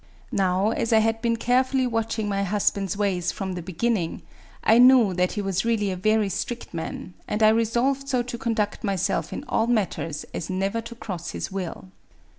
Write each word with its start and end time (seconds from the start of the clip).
Now 0.31 0.71
as 0.71 0.91
I 0.91 0.97
had 0.97 1.21
been 1.21 1.35
carefully 1.37 1.85
watching 1.85 2.27
my 2.27 2.41
husband's 2.41 2.97
ways 2.97 3.31
from 3.31 3.53
the 3.53 3.61
beginning, 3.61 4.23
I 4.63 4.79
knew 4.79 5.13
that 5.13 5.33
he 5.33 5.43
was 5.43 5.63
really 5.63 5.91
a 5.91 5.95
very 5.95 6.27
strict 6.27 6.73
man, 6.73 7.13
and 7.27 7.43
I 7.43 7.49
resolved 7.49 8.09
so 8.09 8.23
to 8.23 8.37
conduct 8.39 8.83
myself 8.83 9.31
in 9.31 9.43
all 9.47 9.67
mat 9.67 9.91
ters 9.91 10.23
as 10.33 10.49
never 10.49 10.81
to 10.81 10.95
cross 10.95 11.29
his 11.29 11.51
will. 11.51 11.89